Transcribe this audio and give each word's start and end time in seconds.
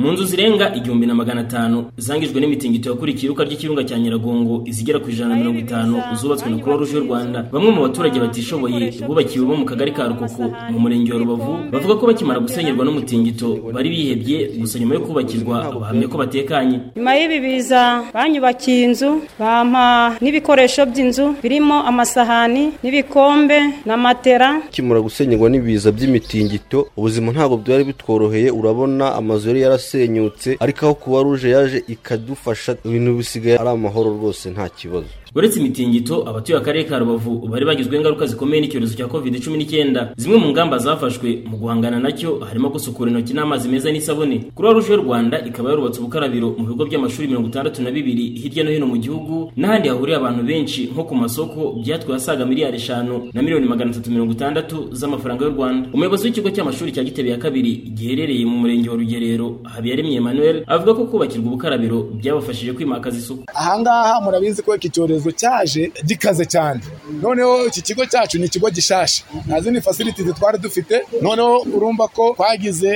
mu 0.00 0.12
nzu 0.12 0.24
zirenga 0.24 0.74
igihumbi 0.74 1.06
na 1.06 1.14
magana 1.14 1.40
atanu 1.40 1.84
zangijwe 1.96 2.40
n'imitingito 2.40 2.90
yakurikiye 2.90 3.26
iruka 3.26 3.44
ry'ikirunga 3.44 3.84
cya 3.84 3.98
nyiragongo 3.98 4.62
izigera 4.70 4.98
ku 4.98 5.10
ijana 5.10 5.30
na 5.30 5.36
mirongo 5.40 5.58
itanu 5.58 5.96
zubatswe 6.16 6.48
na 6.50 6.58
croix 6.58 6.78
rouge 6.80 6.94
y'u 6.96 7.04
rwanda. 7.04 7.38
Bamwe 7.52 7.70
mu 7.70 7.80
baturage 7.82 8.16
batishoboye 8.20 8.94
bubakiwe 9.06 9.44
bo 9.46 9.54
mu 9.60 9.64
kagari 9.68 9.92
ka 9.92 10.08
rukoko 10.08 10.42
mu 10.72 10.78
murenge 10.80 11.12
wa 11.12 11.18
rubavu 11.18 11.52
bavuga 11.72 11.94
ko 12.00 12.06
bakimara 12.06 12.40
gusenyerwa 12.40 12.84
n'umutingito 12.84 13.48
bari 13.74 13.88
bihebye 13.92 14.38
gusa 14.60 14.78
nyuma 14.78 14.94
yo 14.94 15.00
kubakirwa 15.04 15.56
bahamya 15.80 16.08
ko 16.08 16.16
batekanye. 16.18 16.76
Nyuma 16.96 17.12
y'ibi 17.20 17.38
biza 17.44 17.82
banyubakiye 18.14 18.84
inzu 18.88 19.20
bampa 19.38 20.16
n'ibikoresho 20.20 20.86
by'inzu 20.88 21.36
birimo 21.44 21.76
amasahani 21.84 22.72
n'ibikombe 22.82 23.84
na 23.84 23.96
matera. 24.00 24.62
Kimura 24.72 25.00
gusenyerwa 25.04 25.50
n'ibiza 25.50 25.92
by'imitingito 25.92 26.88
ubuzima 26.96 27.32
ntabwo 27.32 27.56
byari 27.60 27.84
bitworoheye 27.84 28.48
urabona 28.50 29.14
amazu 29.14 29.48
yari 29.52 29.60
yarasenyutse 29.94 30.56
ariko 30.60 30.86
aho 30.86 30.94
kuba 30.94 31.22
ruje 31.22 31.50
yaje 31.50 31.82
ikadufasha 31.88 32.76
ibintu 32.84 33.16
bisigaye 33.18 33.58
ari 33.58 33.68
amahoro 33.68 34.10
rwose 34.10 34.50
nta 34.50 34.68
kibazo. 34.68 35.06
Uretse 35.34 35.60
imitingito 35.60 36.28
abatuye 36.28 36.58
akarere 36.58 36.84
ka 36.84 36.98
rubavu 36.98 37.48
bari 37.48 37.64
bagizweho 37.64 38.00
ingaruka 38.00 38.26
zikomeye 38.26 38.60
n'icyorezo 38.62 38.94
cya 38.96 39.06
covid 39.08 39.42
cumi 39.44 39.58
n'icyenda. 39.58 40.12
Zimwe 40.16 40.38
mu 40.38 40.48
ngamba 40.50 40.78
zafashwe 40.78 41.42
mu 41.50 41.56
guhangana 41.56 41.98
na 42.00 42.12
cyo 42.12 42.40
harimo 42.40 42.68
gusukura 42.70 43.10
intoki 43.10 43.34
n'amazi 43.34 43.68
meza 43.68 43.92
n'isabune. 43.92 44.50
Croix 44.56 44.72
rouge 44.74 44.90
y'u 44.92 45.02
rwanda 45.02 45.36
ikaba 45.46 45.70
yarubatse 45.70 46.00
ubukarabiro 46.00 46.54
mu 46.58 46.64
bigo 46.66 46.84
by'amashuri 46.86 47.28
mirongo 47.28 47.48
itandatu 47.48 47.82
na 47.82 47.90
bibiri 47.90 48.34
hirya 48.40 48.64
no 48.64 48.70
hino 48.70 48.86
mu 48.86 48.96
gihugu 48.96 49.52
n'ahandi 49.56 49.88
hahuriye 49.88 50.16
abantu 50.16 50.42
benshi 50.42 50.90
nko 50.92 51.04
ku 51.04 51.14
masoko 51.14 51.60
byatwaye 51.82 52.16
asaga 52.16 52.46
miliyari 52.46 52.76
eshanu 52.76 53.30
na 53.32 53.42
miliyoni 53.42 53.66
magana 53.66 53.90
atatu 53.90 54.10
mirongo 54.10 54.32
itandatu 54.32 54.88
z'amafaranga 54.92 55.44
y'u 55.44 55.50
rwanda. 55.54 55.88
Umuyobozi 55.92 56.24
w'ikigo 56.26 56.50
cy'amashuri 56.50 56.92
cya 56.92 57.04
gitebe 57.04 57.30
ya 57.30 57.38
kabiri 57.38 57.76
giherereye 57.94 58.44
mu 58.46 58.56
murenge 58.58 58.88
wa 58.90 58.96
rugerero 58.96 59.60
habiyaremye 59.64 60.16
emmanuel 60.16 60.64
avuga 60.66 60.94
ko 60.94 61.04
kubakirwa 61.06 61.46
ubukarabiro 61.46 61.98
byabafashije 62.18 62.72
kwimakaza 62.72 63.18
isuku. 63.18 63.44
Ahangaha 63.54 64.20
murabizi 64.20 64.62
ko 64.62 64.74
iki 64.76 64.88
cyorezo 64.90 65.19
cyaje 65.40 65.92
gikaze 66.08 66.44
cyane. 66.48 66.80
Noneho 67.22 67.66
iki 67.68 67.80
kigo 67.82 68.04
cyacu 68.08 68.38
ni 68.40 68.46
ikigo 68.48 68.70
gishasha 68.72 69.24
nta 69.46 69.60
zindi 69.60 69.80
fasiliti 69.80 70.24
twari 70.32 70.58
dufite. 70.58 70.96
Noneho 71.22 71.60
urumva 71.76 72.08
ko 72.08 72.32
twagize 72.36 72.92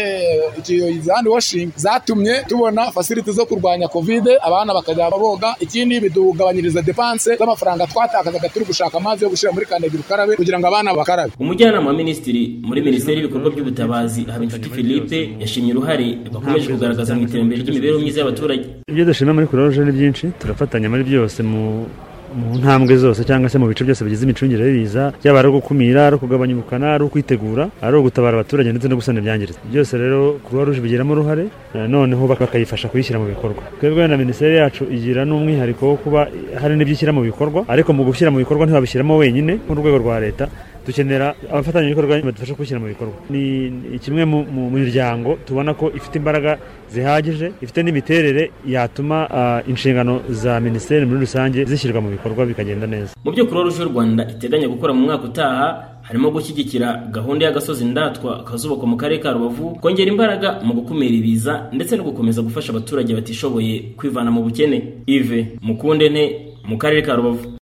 handi 1.15 1.29
washingi 1.29 1.73
zatumye 1.77 2.35
tubona 2.49 2.91
fasiliti 2.93 3.33
zo 3.33 3.47
kurwanya 3.47 3.89
kovide 3.89 4.39
abana 4.43 4.75
bakajya 4.75 5.11
boga. 5.11 5.55
Ikindi 5.61 6.01
bidugabanyiriza 6.01 6.83
depanse 6.83 7.37
z'amafaranga 7.37 7.87
twatakazaga 7.87 8.49
turi 8.49 8.65
gushaka 8.65 8.97
amazi 8.99 9.25
yo 9.25 9.31
gushyira 9.31 9.53
muri 9.53 9.67
kandagira 9.67 10.01
ukarabe 10.01 10.37
kugira 10.37 10.59
ngo 10.59 10.67
abana 10.67 10.95
bakarabe. 10.95 11.33
Umujyanama 11.39 11.87
wa 11.91 11.97
minisitiri 11.97 12.61
muri 12.63 12.81
minisiteri 12.83 13.17
y'ibikorwa 13.21 13.51
by'ubutabazi 13.51 14.25
habinshuti 14.25 14.69
philippe 14.71 15.19
yashimye 15.41 15.73
uruhare 15.73 16.19
bakomeje 16.33 16.69
kugaragaza 16.73 17.15
mu 17.15 17.23
iterambere 17.23 17.63
ry'imibereho 17.63 17.99
myiza 18.01 18.21
y'abaturage. 18.21 18.65
Ibyo 18.89 19.05
dushima 19.05 19.33
muri 19.35 19.47
kuroje 19.47 19.81
ni 19.85 19.93
byinshi 19.93 20.27
turafatanya 20.39 20.89
muri 20.91 21.03
byose 21.05 21.43
mu 21.43 21.87
mu 22.35 22.59
ntambwe 22.59 22.97
zose 22.97 23.25
cyangwa 23.25 23.49
se 23.49 23.59
mu 23.59 23.67
bice 23.71 23.85
byose 23.85 24.05
bigize 24.05 24.25
imicungire 24.25 24.65
y'ibiza 24.67 25.13
yaba 25.25 25.39
ari 25.39 25.49
ugukumira 25.49 26.07
ari 26.07 26.17
ukugabanya 26.17 26.55
ubukana 26.55 26.95
ari 26.95 27.05
ukwitegura 27.05 27.65
ari 27.83 27.97
ugutabara 27.97 28.35
abaturage 28.37 28.71
ndetse 28.71 28.89
no 28.89 28.97
gusana 28.97 29.19
ibyangiritse. 29.21 29.61
Byose 29.71 29.93
rero 29.99 30.39
croix 30.45 30.65
rouge 30.67 30.81
bigiramo 30.81 31.13
uruhare 31.15 31.45
noneho 31.89 32.27
bakayifasha 32.27 32.89
kuyishyira 32.89 33.19
mu 33.19 33.27
bikorwa. 33.27 33.63
Twebwe 33.81 34.09
na 34.09 34.17
minisiteri 34.17 34.57
yacu 34.57 34.85
igira 34.91 35.25
n'umwihariko 35.25 35.83
wo 35.89 35.97
kuba 35.97 36.29
hari 36.61 36.75
n'ibyo 36.77 36.93
ishyira 36.95 37.13
mu 37.13 37.23
bikorwa 37.23 37.65
ariko 37.69 37.93
mu 37.93 38.03
gushyira 38.05 38.31
mu 38.31 38.39
bikorwa 38.43 38.67
ntibabishyiramo 38.67 39.17
wenyine 39.17 39.53
nk'urwego 39.65 39.99
rwa 40.03 40.21
leta 40.21 40.49
dukenera 40.87 41.35
abafatanyabikorwa 41.51 42.21
badufasha 42.23 42.55
kubishyira 42.55 42.81
mu 42.81 42.87
bikorwa. 42.87 43.15
Ni 43.31 43.99
kimwe 43.99 44.25
mu 44.25 44.71
miryango 44.71 45.39
tubona 45.47 45.75
ko 45.75 45.91
ifite 45.97 46.15
imbaraga 46.19 46.59
zihagije 46.91 47.53
ifite 47.63 47.83
n'imiterere 47.83 48.51
yatuma 48.67 49.29
inshingano 49.69 50.21
za 50.31 50.61
minisiteri 50.61 51.07
muri 51.07 51.21
rusange 51.21 51.65
zishyirwa 51.65 52.01
mu 52.01 52.11
bikorwa 52.11 52.47
bikagenda 52.47 52.87
neza. 52.87 53.15
Mu 53.25 53.33
byo 53.33 53.45
rouge 53.45 53.83
y'u 53.83 53.89
rwanda 53.89 54.23
iteganya 54.31 54.69
gukora 54.69 54.93
mu 54.93 55.01
mwaka 55.07 55.25
utaha 55.25 55.67
harimo 56.03 56.31
gushyigikira 56.31 57.09
gahunda 57.13 57.45
y'agasozi 57.47 57.85
ndatwa 57.85 58.45
kazubakwa 58.45 58.87
mu 58.89 58.97
karere 58.97 59.23
ka 59.23 59.33
rubavu 59.33 59.79
kongera 59.81 60.11
imbaraga 60.11 60.61
mu 60.65 60.75
gukumira 60.75 61.15
ibiza 61.15 61.69
ndetse 61.73 61.97
no 61.97 62.05
gukomeza 62.05 62.43
gufasha 62.43 62.73
abaturage 62.73 63.15
batishoboye 63.15 63.95
kwivana 63.97 64.31
mu 64.31 64.43
bukene. 64.43 64.79
Ive 65.07 65.57
mukundene 65.63 66.53
mu 66.69 66.77
karere 66.79 67.03
ka 67.03 67.15
rubavu. 67.17 67.49